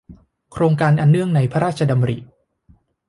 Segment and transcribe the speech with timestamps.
[0.51, 2.17] โครงการอันเนื่องมาจากพระราชดำริ